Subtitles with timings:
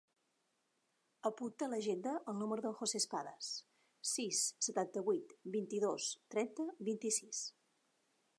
[1.29, 3.51] Apunta a l'agenda el número del José Espadas:
[4.15, 7.45] sis, setanta-vuit, vint-i-dos, trenta, vint-i-sis.